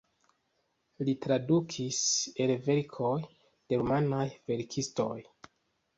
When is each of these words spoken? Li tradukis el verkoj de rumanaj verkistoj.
Li 1.09 1.13
tradukis 1.25 1.99
el 2.45 2.53
verkoj 2.69 3.13
de 3.27 3.81
rumanaj 3.83 4.27
verkistoj. 4.53 5.15